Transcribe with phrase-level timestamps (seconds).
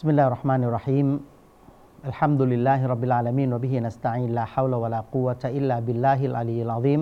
[0.00, 1.08] بسم الله الرحمن الرحيم
[2.08, 7.00] الحمد لله رب العالمين وبه نستعين لا حول ولا قوة إلا بالله العلي العظيم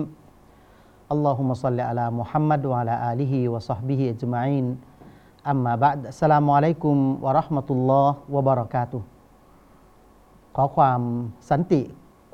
[1.07, 4.65] اللهم صل على محمد وعلى آله وصحبه أجمعين
[5.47, 9.01] أما بعد السلام عليكم ورحمة الله وبركاته
[10.55, 11.01] ขอความ
[11.49, 11.81] สันติ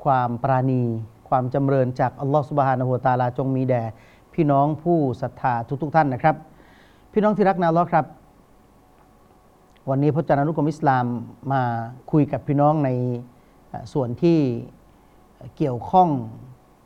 [0.04, 0.82] ความปราณี
[1.28, 3.82] ความจำเริญจากอัลลอฮฺสุบฮานะฮูตาลาจงมีแด่
[4.34, 6.34] พี่น้องผู้ศรัทธาทุกๆท่านนะครับ
[7.12, 8.06] พี่น้องที่รักนะอัลลอฮ์ครับ
[9.90, 11.06] วันนี้พระจานานุกรมอิสลาม
[11.52, 11.62] มา
[12.10, 12.90] คุยกับพี่น้องใน
[13.92, 14.38] ส่วนที่
[15.56, 16.08] เกี่ยวข้อง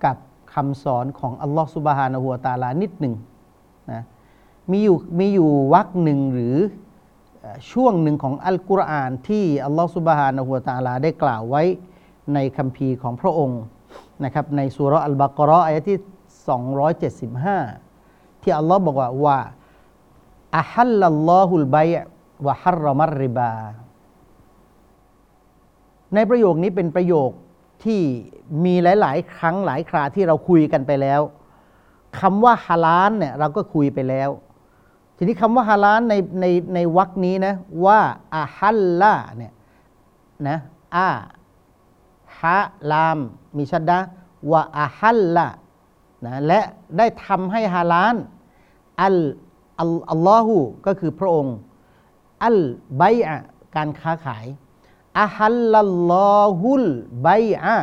[0.04, 0.16] กับ
[0.54, 3.14] คำสอนของอัลลอฮฺสุบฮานะฮูวตาลานิดหนึ่ง
[3.90, 4.02] นะ
[4.70, 6.56] มีอยู่มีอยู่วรรคหนึ่งหรือ
[7.72, 11.62] ช่วงหนึ่งของอัลกุรอานที่อัลลอฮฺสุบฮานะฮูวตาลาได้กล่าวไว้
[12.34, 13.62] ในคัมภีร์ของพระองค์
[14.24, 15.98] นะครับในสุรอัลบากราะอายะที่
[17.60, 19.38] 275 ที่อัลลอฮ์บอกว่าว่า
[20.58, 21.92] อะฮัลลัลลอฮุลบัย
[22.46, 23.52] วะฮัรรอมัรริบา
[26.14, 27.30] ในประโยคนี้เป็นประโยค
[27.84, 28.00] ที่
[28.64, 31.20] มีหลาย ๆ ครั้งหลายคราที่เราคุยกันไปแล้ว
[32.18, 34.30] คำว่าฮาลาลเนี่ยเราก็คุยไปแล้ว
[35.16, 38.00] ทีนี้คำว่าฮาลาลในในในวรรคนี้นะว่า
[38.36, 39.52] อะฮัลลาเนี่ย
[40.48, 40.56] นะ
[40.96, 41.08] อา
[42.40, 42.60] ฮะ
[42.90, 43.18] ลาม
[43.56, 43.98] มีชัดดะ
[44.52, 45.46] วะอะฮัลละ
[46.24, 46.60] นะและ
[46.98, 48.16] ได้ทำให้ฮาลาล
[49.02, 49.16] อัล
[50.10, 50.50] อัลลอฮฺ
[50.86, 51.56] ก็คือพระองค์
[52.44, 52.58] อัล
[52.98, 53.36] ไบอะ
[53.76, 54.46] การค้าขาย
[55.20, 56.84] อะฮัลลัลลอฮุล
[57.22, 57.28] ไบ
[57.62, 57.76] อะ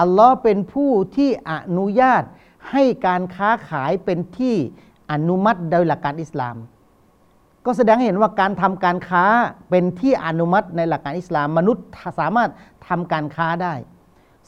[0.00, 2.22] อัลลอฮ์เป็นผู้ที่อนุญาต
[2.70, 4.56] ให้การค้าขายเป็นที่
[5.10, 6.56] อนุมัติโดยหลักการอิสลาม
[7.64, 9.24] ก็แสดงให้เห็นว่าการทำการค้า
[9.70, 11.84] เป็นที่อนุมัติในหลักการอิสลาม มนุษย์
[12.20, 12.50] สามารถ
[12.88, 13.74] ทำการค้าได้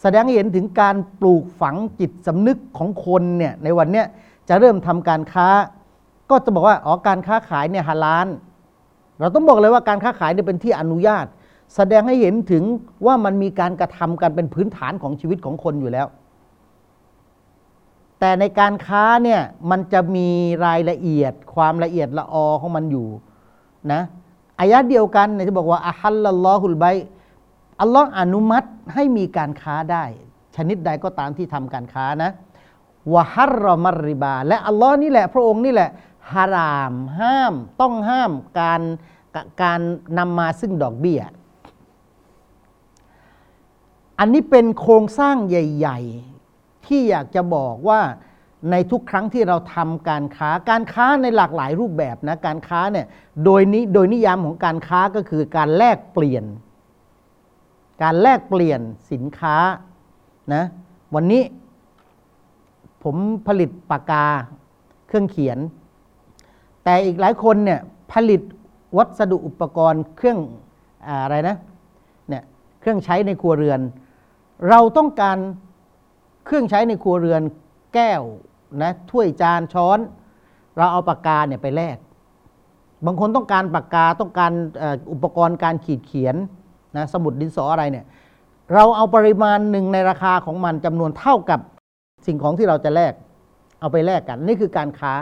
[0.00, 4.06] แสดงให้เห็นถึงการปลูกฝังจิตสำนึกของคนเนี่ยในวันเนี้ย
[4.48, 5.48] จะเริ่มทำการค้า
[6.30, 8.28] ก็จะบอกว่าอ๋อการค้าขายเนี่ยฮาลาล
[9.20, 11.26] เราต้องบอกเลยว่าการค้าขายเนี่ยเป็นที่อนุญาต
[11.76, 12.62] แสดงให้เห็นถึง
[13.06, 16.06] ว่ามันมีการกระทำกันเป็นพื้นฐานของชีวิตของคนอยู่แล้ว
[18.20, 19.40] แต่ในการค้าเนี่ย
[19.70, 20.28] มันจะมี
[20.66, 23.08] รายละเอียด ความละเอียดละออของมันอยู่
[23.92, 24.00] นะ
[24.60, 26.86] อายะเดียวกันเนี่ยจะบอกว่าอะฮัลลัลลอฮุลไบ
[27.80, 30.04] อัลลอฮ์อนุมัติให้มีการค้าได้
[30.56, 32.30] ชนิดใดก็ตามที่ทำการค้านะ
[33.14, 35.90] วะฮัรรอมัรริบา และอัลลอฮ์นี่แหละ พระองค์นี่แหละ
[36.32, 38.82] ฮารามห้ามต้องห้ามการ
[39.62, 39.80] การ
[40.18, 41.20] นำมาซึ่งดอกเบี้ย
[44.18, 45.98] อันนี้เป็นโครงสร้างใหญ่
[46.44, 48.00] ๆ ที่อยากจะบอกว่า
[48.70, 53.06] ในทุกครั้งที่เราทำการค้าการค้าในหลากหลายรูปแบบนะการค้าเนี่ย
[53.44, 56.44] โดยนี้โดยนิยามของการค้าก็คือการแลกเปลี่ยน
[58.02, 58.80] การแลกเปลี่ยน
[59.12, 59.56] สินค้า
[60.54, 60.64] นะ
[61.14, 61.42] วันนี้
[63.02, 64.26] ผมผลิตปากกา
[65.08, 65.58] เครื่องเขียน
[66.88, 67.80] แต่อีกหลายคนเนี่ย
[68.12, 68.42] ผลิต
[68.96, 70.38] วัสดุอุปกรณ์เครื่อง
[71.08, 71.56] อะไรนะ
[72.28, 72.42] เนี่ย
[72.80, 73.80] เครื่องใช้ในครัวเรือน
[74.68, 75.38] เราต้องการ
[76.46, 77.42] เครื่องใช้ในครัวเรือน
[77.94, 78.22] แก้ว
[78.82, 79.98] นะถ้วยจานช้อน
[80.76, 81.96] เราเอาปากกาเนี่ยไปแลก
[83.06, 84.52] บางคนต้องการปากกาต้องการ
[85.12, 86.36] อุปกรณ์การขีดเขียน
[86.96, 88.04] นะสมุดดินสออะไรเนี่ย
[88.74, 91.60] เราเอาปริมาณหนึ่งในราคาของมันจำนวนเท่ากับ
[92.26, 93.12] สิ่งของที่เราจะแลก
[93.80, 95.14] เอาไปแลกกัน นี่คือการค้า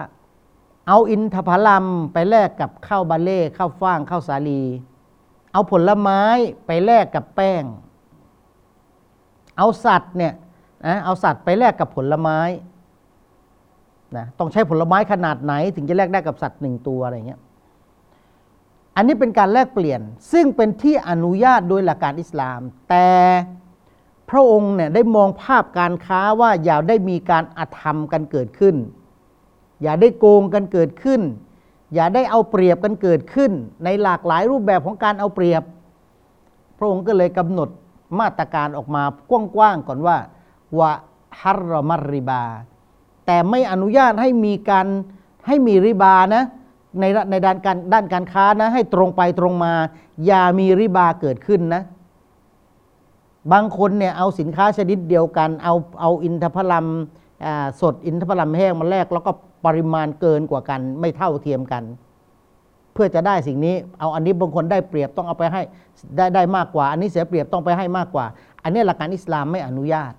[0.89, 4.63] เอาอินทผลัมไปแลกกับข้าวบาเล่ข้าวฟ่างข้าวสาลี
[5.53, 6.21] เอาผลไม้
[6.67, 7.63] ไปแลกกับแป้ง
[9.59, 10.35] เอาสัตว์เนี่ย
[10.87, 12.39] นะเอาสัตว์ไปแลกกับผลไม้
[14.17, 17.41] นะต้องใช้ผลไม้ขนาดไหน ถึงจะแลกได้กับสัตว์หนึ่งตัวอะไรเงี้ย
[18.97, 20.01] อันนี้เป็นการแลกเปลี่ยน
[20.33, 23.09] ซึ่งเป็นที่อนุญาตโดยหลักการอิสลาม แต่
[24.31, 28.77] พระองค์เนี่ยได้มองภาพการค้าว่าอย่าได้มีการอธรรมกันเกิดขึ้น
[29.83, 31.21] อย่าได้โกงกันเกิดขึ้น
[31.95, 33.53] อย่าได้เอาเปรียบกันเกิดขึ้น
[33.85, 35.63] ในหลากหลายรูปแบบของการเอาเปรียบ
[36.79, 37.69] พระองค์ก็เลยกำหนด
[38.21, 40.17] มาตรการออกมากว้างๆก่อนว่า
[40.79, 40.91] วะ
[41.41, 42.43] ฮัรรมัริบา
[43.27, 44.87] แต่ไม่อนุญาตให้มีการ
[45.47, 46.45] ให้มีริบานะ
[47.01, 49.73] ในในด้านการด้านการค้านะ ให้ตรงไปตรงมา
[50.27, 51.83] อย่ามีริบาเกิดขึ้นนะ
[53.53, 56.87] บางคนเนี่ยเอาสินค้าชนิดเดียวกัน เอาเอาอินทผลัม
[57.81, 59.33] สดอินทผลัมแห้งมาแลกแล้วก็
[59.67, 61.85] ปริมาณเกินกว่ากัน ไม่เท่าเทียมกัน
[62.93, 65.63] เพื่อจะได้สิ่งนี้ เอาอันนี้บางคนได้เปรียบต้องเอาไปให้
[66.17, 68.27] ได้ได้มากกว่า อันนี้เสียเปรียบต้องไปให้มากกว่า
[68.63, 70.13] อันนี้หลักการอิสลามไม่อนุญาต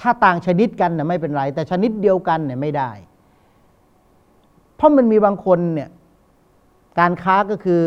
[0.00, 2.90] ถ้าต่างชนิดกันเนี่ยไม่เป็นไร แต่ชนิดเดียวกันเนี่ยไม่ได้
[4.76, 5.88] เพราะมันมีบางคนเนี่ย
[6.98, 7.82] การค้าก็คือ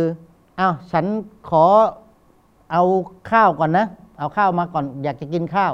[0.59, 1.05] อ้าวฉัน
[1.49, 1.65] ขอ
[2.71, 2.83] เอา
[3.31, 3.85] ข้าวก่อนนะ
[4.19, 5.73] เอาข้าวมาก่อนอยากจะกินข้าว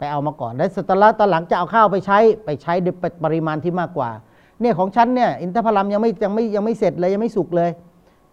[0.00, 2.94] ไปเอามาก่อน แล้วสตาร์ละตอนหลังจะเอาข้าวไปใช้ไปใช้ด้วย
[3.24, 4.10] ปริมาณที่มากกว่า
[4.60, 7.70] เนี่ยของฉันเนี่ยอินทผลัมยังไม่ยังไม่ยังไม่เสร็จเลยยังไม่สุกเลย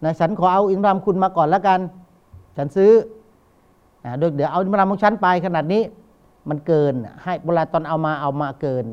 [0.04, 1.80] นะฉันขอเอาอินทผลัมคุณมาก่อนแล้วกัน
[2.56, 2.92] ฉันซื้อ
[4.04, 5.82] นะเดี๋ยวเอาอินทผลัมของฉันไปขนาดนี้
[6.48, 8.86] มันเกินให้เวลาตอนเอามาเอามาเกิน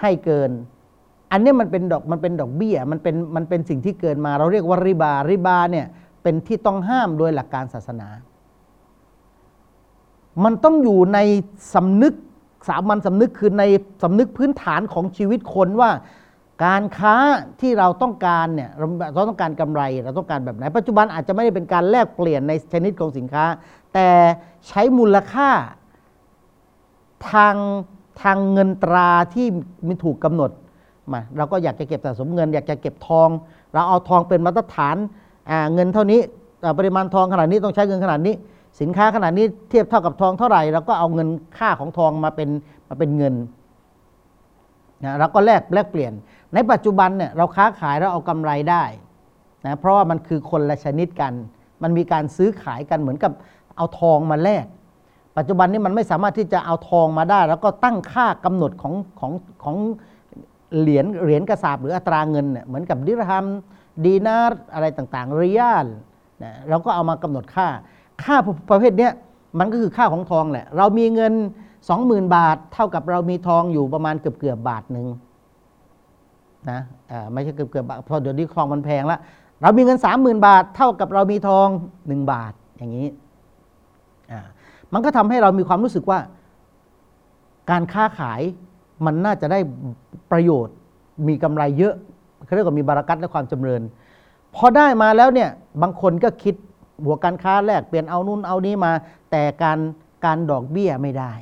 [0.00, 0.50] ให้เกิน
[1.32, 5.86] อันนี้มันเป็นดอกมันเป็นดอกเบี้ยมันเป็นมันเป็นสิ่งที่เกินมา เราเรียกว่าริบาริบาเนี่ย
[6.22, 8.08] เป็นที่ต้องห้ามโดยหลักการศาสนา
[10.44, 11.18] มันต้องอยู่ใน
[11.74, 12.14] สำนึก
[12.68, 13.64] สามัญสำนึกคือใน
[14.02, 15.90] สำนึกพื้นฐานของชีวิตคนว่า
[16.64, 17.14] การค้า
[17.60, 23.44] ที่เราต้องการเนี่ยเราเราต้องการกำไรเราต้องการแบบไหน ปัจจุบันอาจจะไม่ได้เป็นการแลกเปลี่ยนในชนิดของสินค้า
[23.94, 24.08] แต่
[24.68, 25.50] ใช้มูลค่า
[27.30, 27.54] ทาง
[28.22, 29.46] ทางเงินตราที่
[29.86, 30.50] มีถูกกำหนด
[31.12, 33.28] มาเราก็อยากจะเก็บสะสมเงิน อยากจะเก็บทอง
[33.72, 34.96] เราเอาทองเป็นมาตรฐาน
[35.74, 36.20] เงินเท่านี้
[36.78, 38.34] ปริมาณทองขนาดนี้ต้องใช้เงินขนาดนี้
[38.80, 41.28] สินค้าขนาดนี้เทียบเท่ากับทองเท่าไหร่เราก็เอาเงิน
[41.58, 42.48] ค่าของทองมาเป็น
[42.88, 43.34] มาเป็นเงิน
[45.04, 46.12] นะเราก็แลกแลกเปลี่ยน
[46.54, 48.84] ในปัจจุบันเนี่ยเราค้าขายเราเอากำไรได้
[49.66, 51.32] นะเพราะว่ามันคือคนละชนิดกัน
[51.82, 53.32] มันมีการซื้อขายกันเหมือนกับ
[53.76, 54.66] เอาทองมาแลก
[55.36, 59.32] ปัจจุบันนี้มันไม่สามารถที่จะเอาทองมาได้ แล้วก็ตั้งค่ากำหนดของของ
[59.64, 59.76] ของ
[60.78, 63.46] เหรียญเหรียญกระสาบหรืออัตราเงินเนี่ยเหมือนกับดิรฮัม
[64.04, 65.86] ดีนาร์อะไรต่างๆเรียล
[66.42, 67.68] นะเราก็เอามากำหนดค่า
[68.24, 68.36] ค่า
[68.70, 69.12] ประเภทเนี้ย
[69.58, 71.32] มันก็คือค่าของทองแหละ เรามีเงิน
[71.84, 75.06] 20,000 บาท เท่ากับเรามีทองอยู่ประมาณเกือบเกือบบาทหนึ่ง
[76.70, 76.80] นะ
[77.32, 79.20] ไม่ใช่เกือบเกือบบาทเพราะเดี๋ยวนี้ทองมันแพงแล้ว
[79.62, 81.66] เรามีเงิน 30,000 บาท เท่ากับเรามีทอง
[81.98, 83.08] 1 บาทอย่างนี้
[84.92, 86.18] มันก็ทำให้เรามีความรู้สึกว่า
[87.70, 88.40] การค้าขาย
[89.04, 89.58] มันน่าจะได้
[90.30, 90.76] ประโยชน์
[91.28, 91.94] มีกำไรเยอะ
[92.44, 93.82] เขาเรียกว่ามีบารักัตและความจำเริญ
[94.54, 95.50] พอได้มาแล้วเนี่ย
[95.82, 96.54] บางคนก็คิด
[97.04, 98.92] หัวการค้าแลกเปลี่ยนเอานู่นเอานี้มา
[99.30, 99.78] แต่การ
[100.24, 101.32] การดอกเบี้ยไม่ได้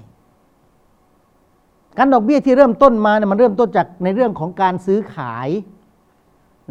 [1.98, 5.48] การดอกเบี้ยที่เริ่มต้นมาเนี่ยมันเริ่มต้นจากในเรื่องของการซื้อขาย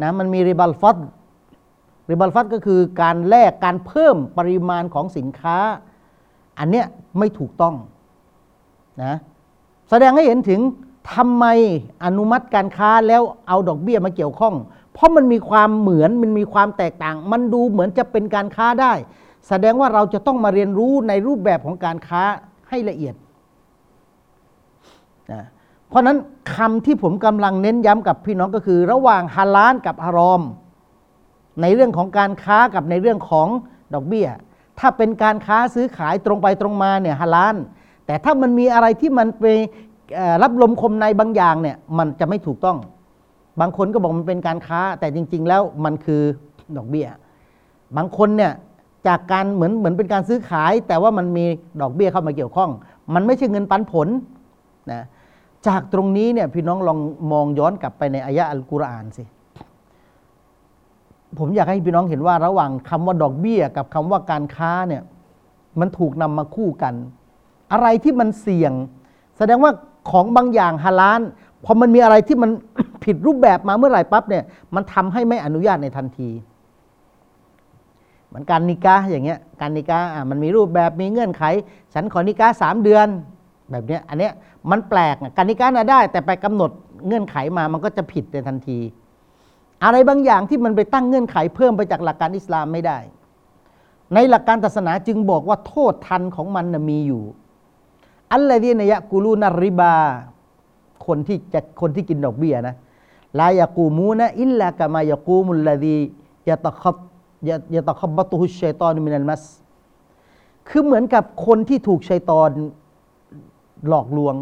[0.02, 0.96] นะมันมีริบัลฟอด
[2.10, 5.58] ริบัลฟัดก็คือการแลกการเพิ่มปริมาณของสินค้า
[6.58, 6.86] อันเนี้ย
[7.18, 7.74] ไม่ถูกต้อง
[9.02, 9.14] นะ
[9.90, 10.60] แสดงให้เห็นถึง
[11.14, 11.44] ทำไม
[12.04, 14.54] อนุมัติการค้าแล้วเอาดอกเบี้ยมาเกี่ยวข้อง
[14.96, 18.92] เพราะมันมีความเหมือนมันมีความแตกต่าง มันดูเหมือนจะเป็นการค้าได้
[19.48, 22.22] แสดงว่าเราจะต้องมาเรียนรู้ในรูปแบบของการค้า
[22.68, 23.14] ให้ละเอียด
[25.32, 25.42] นะ
[25.88, 26.16] เพราะนั้น
[26.54, 30.42] คำที่ผมกำลังเน้นย้ำกับพี่น้องก็คือ ระหว่างฮาลาลกับฮารอม
[31.62, 33.48] ในเรื่องของการค้ากับในเรื่องของ
[33.94, 34.28] ดอกเบี้ย
[34.78, 37.56] ถ้าเป็นการค้าซื้อขายตรงไปตรงมาเนี่ยฮาลาล
[38.06, 39.44] แต่ถ้ามันมีอะไรที่มันไป
[40.42, 42.78] รับลมคมในบางอย่างเนี่ยมันจะไม่ถูกต้อง
[43.60, 46.22] บางคนก็บอกมันเป็นการค้า แต่จริง ๆ แล้วมันคือ
[46.76, 47.08] ดอกเบี้ย
[47.96, 48.52] บางคนเนี่ย
[49.06, 51.44] จากการเหมือนเหมือนเป็นการซื้อขาย แต่ว่ามันมี
[51.80, 52.70] ดอกเบี้ยเข้ามาเกี่ยวข้อง
[53.14, 54.08] มันไม่ใช่เงินปันผล
[54.92, 55.04] นะ
[55.66, 56.98] จากตรงนี้เนี่ยพี่น้องลอง
[57.32, 59.24] มองย้อนกลับไปในอายะอัลกุรอานสิ
[61.38, 65.02] ผมอยากให้พี่น้องเห็นว่าระหว่างคำว่าดอกเบี้ย กับคำว่าการค้าเนี่ย
[65.80, 66.94] มันถูกนำมาคู่กัน
[67.72, 68.72] อะไรที่มันเสี่ยง
[69.38, 69.72] แสดงว่า
[70.10, 71.20] ของบางอย่างฮาลาล
[71.64, 72.50] พอมันมีอะไรที่มัน
[73.04, 76.30] ผิดรูปแบบมาเมื่อไหร่ปั๊บเนี่ยมันทำให้ไม่อนุญาตในทันที
[78.28, 81.42] เหมือนการนิกาอย่างเงี้ยการนิกาอะมันมีรูปแบบมีเงื่อนไข
[81.94, 83.06] ฉันขอนิกาสามเดือน
[83.70, 84.32] แบบเนี้ยอันเนี้ย
[84.70, 86.70] มันแปลกอะการนิกาน่ะได้ แต่ไปกำหนด
[87.06, 88.78] เงื่อนไขมามันก็จะผิดในทันที
[89.84, 92.98] อะไรบางอย่างที่มันไปตั้งเงื่อนไขเพิ่มไปจากหลักการอิสลามไม่ได้
[94.14, 97.22] ในหลักการศาสนาจึงบอกว่าโทษทันของมันนะมีอยู่
[98.32, 99.94] อัลลอฮีนยะกูลูนาริบา
[101.06, 102.74] คนที่จะคนที่กินดอกเบี้ยนะ
[103.38, 105.98] ลายากูมูนะอิลลากามายากูมุลลดี
[106.48, 106.96] ยะตะคับ
[107.48, 109.42] ยะยะตะคับบะตุฮุชชัยตอนมินัลมัส
[110.68, 112.50] คือเหมือนกับคนที่ถูกชัยตอน
[113.88, 114.34] หลอกลวง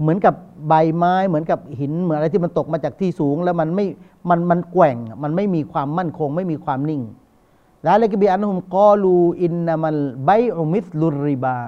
[0.00, 0.34] เหมือนกับ
[0.68, 3.86] ใบไม้ เหมือนกับหิน เหมือนอะไรที่มันตกมาจากที่สูง แล้วมันไม่
[4.30, 7.02] มันมันแกว่ง มันไม่มีความมั่นคง ไม่มีความนิ่ง
[7.82, 11.60] แล้วเลยกบีอันฮุมกอลูอินนามัลไบอุมิสลุริบา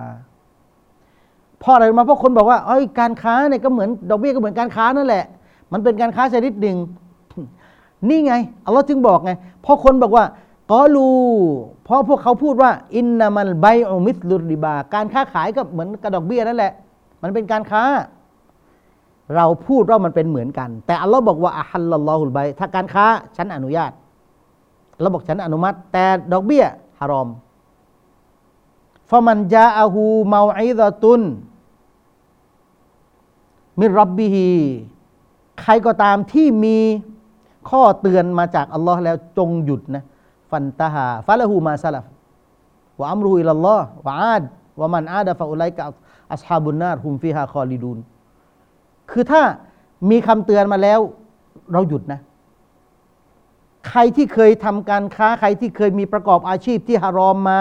[1.63, 5.25] พราะอะไรมาเพราะคนบอกว่าเอ้ยการค้าเนี่ยก็เหมือนดอกเบี้ยก็เหมือนการค้านั่นแหละ
[5.73, 6.77] มันเป็นการค้าชนิดหนึ่ง
[8.09, 8.35] นี่ไง
[8.67, 9.33] อัลลอฮ์จึงบอกไง
[9.63, 10.25] เพราะคนบอกว่า
[10.73, 11.11] กอลู
[11.85, 16.73] เพราะพวกเขาพูดว่า อินนามันไบอุมิสลุริบา การค้าขายก็เหมือนกระดอกเบี้ยนั่นแหละ
[17.23, 17.83] มันเป็นการค้า
[19.37, 23.05] เราพูดว่ามันเป็นเหมือนกัน แต่อัลลอฮ์บอกว่าอะฮัลลัลลอฮุลไบถ้าการค้า
[23.37, 23.93] ฉันอนุญาต
[25.01, 26.65] เราบอกฉันอนุมัติ แต่ดอกเบี้ย
[27.01, 27.29] ฮารอม
[29.11, 31.23] ฟะมันจาอะฮูเมาอิดะตุน
[33.81, 34.49] มิรับบิฮี
[35.61, 36.79] ใครก็ตามที่มี
[37.71, 40.05] ข้อเตือนมาจากอัลลอฮ์แล้วจงหยุดนะ
[40.51, 42.05] ฟันตาฮาฟะละหูมาซาลฟ
[43.01, 44.43] วะอัมรุอิลลอฮ์วะอาด
[44.81, 45.83] วะมันอาดะฟะอุไลกะ
[46.33, 47.99] อัสฮาบุนนารฮุมฟิฮาคอลิดูน
[49.11, 49.43] คือถ้า
[50.11, 51.01] มีคำเตือนมาแล้ว
[51.73, 52.21] เราหยุดนะ
[53.89, 57.61] ใครที่เคยทำการค้าใครที่เคยมีประกอบอาชีพที่ฮารอมมา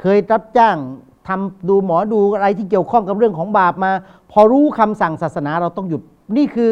[0.00, 0.76] เคยรับจ้าง
[1.28, 3.92] ทำดูหมอดูอะไรที่เกี่ยวข้องกับเรื่องของบาปมา
[4.32, 6.02] พอรู้คำสั่งศาสนาเราต้องหยุด
[6.36, 6.70] นี่คือ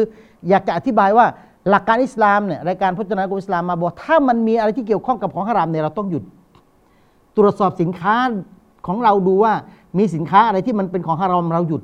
[0.49, 1.25] อยากจะอธิบายว่า
[1.69, 6.23] หลักการอิสลามเนี่ยรายการพจนานุกรมอิสลามมาบอกถ้ามันมีอะไรที่เกี่ยวข้องกับของฮารามเนี่ยเราต้องหยุด
[7.37, 8.15] ตรวจสอบสินค้า
[8.87, 9.53] ของเราดูว่า
[9.97, 11.81] มีสินค้าอะไรที่มันเป็นของฮารามเราหยุด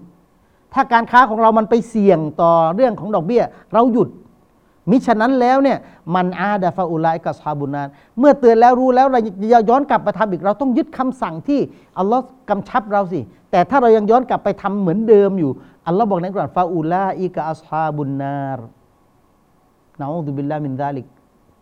[0.74, 4.10] ถ้าการค้าของเรามันไปเสี่ยงต่อเรื่องของดอกเบี้ย เราหยุด
[4.90, 5.78] มิฉะนั้นแล้วเนี่ย
[6.16, 7.88] มันอาดาฟาอุไลกับซาบุนาน
[8.20, 11.60] เมื่อเตือนแล้วรู้แล้วเราอย่าย้อนกลับมาทำอีกเราต้องยึดคำสั่งที่
[11.98, 13.20] อัลลอฮ์กำชับเราสิ
[13.52, 15.52] แต่ถ้าเรายังย้อนกลับไปทำเหมือนเดิมอยู่
[15.88, 18.60] อัลลอฮ์บอกในกรอานฟาอุลาอิกะอัสฮาบุนนาร
[20.00, 21.08] นะอูดุบิลลามินซาลิก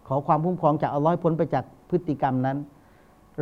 [0.07, 2.57] ขอความคุ้มครองจากอัลลอฮ์พ้นไปจากพฤติกรรมนั้น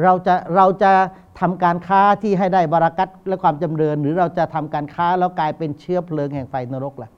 [0.04, 0.92] เราจะเราจะ
[1.40, 7.10] ทำการค้าที่ให้ได้บารักัตและความจำเริญ หรือเราจะทำการค้าแล้วกลายเป็นเชื้อเพลิงแห่งไฟนรกล่ะ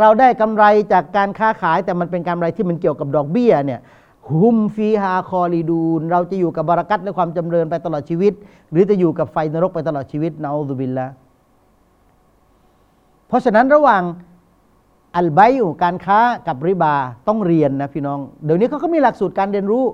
[0.00, 3.80] เราได้กำไรจากการค้าขายแต่มันเป็นกำไรที่มันเกี่ยวกับดอกเบี้ยเนี่ย
[4.30, 8.32] ฮุมฟีฮาคอลีดูนเราจะอยู่กับบารักัตและความจำเริญไปตลอดชีวิต
[8.70, 11.06] หรือจะอยู่กับไฟนรกไปตลอดชีวิตนาอูซุบิลละ
[13.28, 14.02] เพราะฉะนั้นระหว่าง
[15.16, 16.18] อัลไบอยู่การค้า
[16.48, 16.94] กับริบา
[17.28, 19.84] ต้องเรียนนะพี่น้อง เดี๋ยวนี้เขาก็มีหลักสูตรการเรียนรู้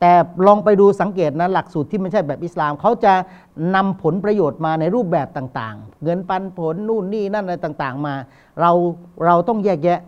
[0.00, 0.12] แต่
[0.46, 3.12] ลองไปดูสังเกตนะหลักสูตรที่ไม่ใช่แบบอิสลาม เขาจะ
[3.74, 8.14] นำผลประโยชน์มาในรูปแบบต่างๆ เงินปันผลนู่นนี่นั่นอะไรต่างๆ มา
[8.60, 8.70] เรา
[9.24, 10.00] เราต้องแยกแยะ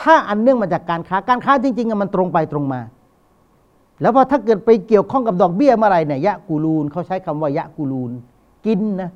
[0.00, 2.80] ถ้าอันเนื่องมาจากการค้าการค้าจริงๆมันตรงไปตรงมา
[4.00, 8.12] แล้วพอถ้าเกิดไปเกี่ยวข้องกับดอกเบี้ยเมื่อไรเนี่ยยะกูลูนเขาใช้คำว่ายะกูลูน
[8.66, 9.10] กินนะ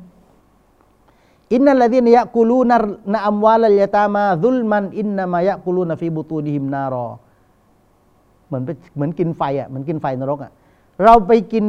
[1.52, 2.72] อินนัลลดีนยะกูลูน
[3.12, 7.08] นะอัมวาลลยะตามาซุลมันอินนามายะกูลูนฟีบุตูดิฮิมนารอ
[8.54, 10.52] มือนไปเหมือนกินไฟอะเหมือนกินไฟนรกอะ
[11.04, 11.66] เราไปกิน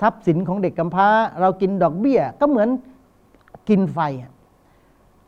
[0.00, 1.08] ทรัพย์สินของเด็กกำพร้า
[1.40, 2.68] เรากินดอกเบี้ย ก็เหมือน
[3.68, 3.98] กินไฟ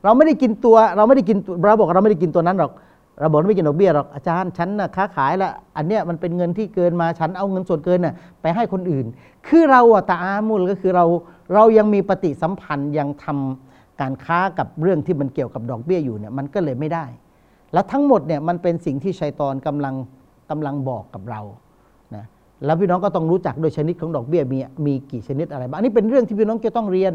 [0.05, 2.73] เราไม่ได้กินตัว เราไม่ได้กินเราบอกเราไม่ได้กินตัวนั้นหรอก
[3.21, 9.07] เราบอกไม่กินดอกเบี้ยหรอกอาจารย์ฉันน่ะค้าขายละอันเนี้ยมันเป็นเงินที่เกินมาฉันเอาเงินส่วนเกินน่ะไปให้คนอื่น
[9.47, 11.05] คือเราอะตาอามุลก็คือเรา
[11.55, 17.05] เรายังมีปฏิสัมพันธ์ยังทำการค้ากับเรื่องที่มันเกี่ยวกับดอกเบี้ยอยู่เนี่ยมันก็เลยไม่ได้
[17.73, 19.95] แล้วทั้งหมดเนี่ยมันเป็นสิ่งที่ชัยตอนกำลัง
[20.51, 21.41] กำลังบอกกับเรา
[22.17, 22.25] นะ
[22.65, 27.15] แล้วพี่น้องก็ต้องรู้จักโดยชนิดของดอกเบี้ยมีมีกี่ชนิดอะไรบ้างอันนี้เป็นเรื่องที่พี่น้องจะต้องเรียน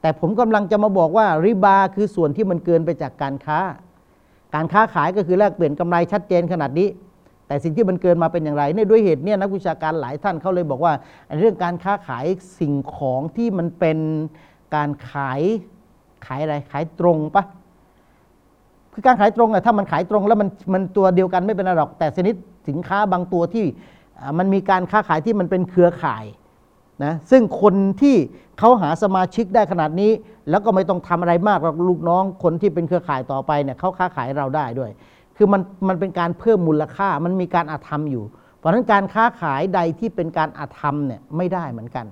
[0.00, 3.58] แต่ผมกำลังจะมาบอกว่าริบาคือส่วนที่มันเกินไปจากการค้า
[4.54, 6.88] การค้าขายก็คือแลกเปลี่ยนกำไรชัดเจนขนาดนี้
[7.46, 10.92] แต่สิ่งที่มันเกินมาเป็นอย่างไรเนี่ยด้วยเหตุเนี่ยนักวิชาการหลายท่านเขาเลยบอกว่า
[11.40, 12.24] เรื่องการค้าขาย
[12.60, 13.98] สิ่งของที่มันเป็น
[14.74, 15.40] การขาย
[16.26, 17.44] ขายอะไรขายตรงปะ
[18.92, 22.34] คือการขายตรงอะถ้ามันขายตรงแล้วมันมันตัวเดียวกันไม่เป็นไรหรอกแต่ชนิด
[22.70, 23.66] สินค้าบางตัวที่
[24.38, 26.24] มันมีการค้าขายที่มันเป็นเครือข่าย
[27.04, 28.16] นะซึ่งคนที่
[28.58, 30.10] เขาหาสมาชิกได้ขนาดนี้
[30.50, 34.90] แล้วก็ไม่ต้องทำอะไรมากหรอกลูกน้องคนที่เป็นเครือข่ายต่อไปเนี่ยเขาค้าขายเราได้ด้วย
[35.36, 38.24] คือมันมันเป็นการเพิ่มมูลค่ามันมีการอาธรรมอยู่
[38.56, 42.06] เพราะฉะนั้นการค้าขายใดที่เป็นการอาธรรมเนี่ยไม่ได้เหมือนกัน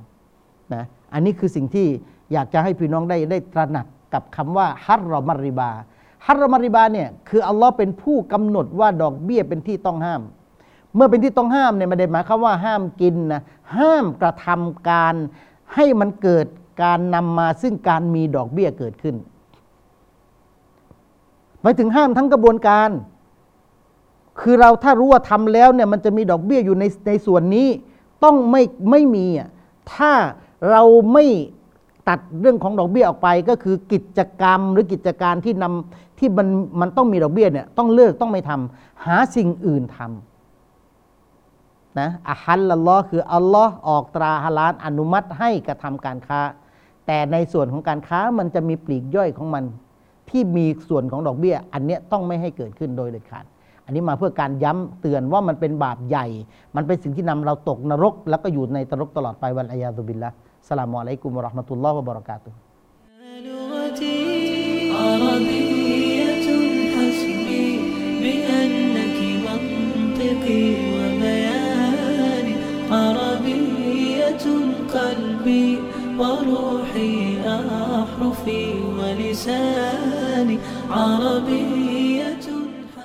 [0.74, 1.86] นะอันนี้คือสิ่งที่
[2.32, 5.70] อยากจะให้พี่น้องได้ได้ตระหนักกับคำว่าฮัตรอมริบา
[6.26, 10.22] ฮัตรอมริบาเนี่ยคืออัลลอฮ์เป็นผู้กำหนดว่าดอกเบี้ยเป็นที่ต้องห้าม
[10.98, 13.42] เมื่อเป็นที่ต้องห้ามเนี่ยไม่ได้หมายความว่าห้ามกินนะ
[13.78, 15.14] ห้ามกระทำการ
[15.74, 16.46] ให้มันเกิด
[16.82, 19.16] การนำมาซึ่งการมีดอกเบี้ยเกิดขึ้น
[21.62, 22.90] หมายถึงห้ามทั้งกระบวนการ
[24.40, 27.68] คือเราถ้ารู้ว่าทำแล้วเนี่ยมันจะมีดอกเบี้ยอยู่ในในส่วนนี้
[28.24, 29.48] ต้องไม่ไม่มีอะ
[29.94, 30.12] ถ้า
[30.70, 31.24] เราไม่
[32.08, 36.48] ตัดเรื่องของดอกเบี้ยออกไปก็คือกิจกรรมหรือกิจการที่นำที่มัน
[36.80, 40.37] มันต้องมีดอกเบี้ยเนี่ยต้องเลิกต้องไม่ทำหาสิ่งอื่นทำ
[41.99, 46.41] นะอะฮัลลัลลอฮ์คืออัลลอฮ์ออกตราฮาลาลอนุมัติให้กระทำการค้า
[47.07, 49.63] แต่ในส่วนของการค้ามันจะมีปลีกย่อยของมัน
[50.29, 53.45] ที่มีส่วนของดอกเบี้ย อันเนี้ยต้องไม่ให้เกิดขึ้นโดยเด็ดขาด
[53.85, 56.25] อันนี้มาเพื่อการย้ำเตือนว่ามันเป็นบาปใหญ่
[56.75, 60.29] มันเป็นสิ่งที่นำเราตกนรก แล้วก็อยู่ในนรกตลอดไปวันอายาตุบิลละ
[60.69, 62.57] สลามุอะลัยกุมวะเราะห์มะตุลลอฮ์วะบะเราะกาตุฮ์
[63.47, 64.21] لغتي
[64.99, 66.47] عربية
[66.93, 67.67] حسبي
[68.23, 70.86] بأنك منطقي وبياني
[72.90, 74.44] عربية
[74.94, 75.78] قلبي
[76.18, 80.58] وروحي أحرفي ولساني
[80.90, 82.07] عربية